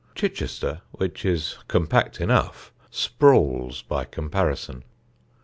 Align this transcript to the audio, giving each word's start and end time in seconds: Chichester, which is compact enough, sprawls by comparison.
Chichester, 0.15 0.81
which 0.93 1.23
is 1.23 1.59
compact 1.67 2.19
enough, 2.19 2.71
sprawls 2.89 3.83
by 3.83 4.03
comparison. 4.03 4.83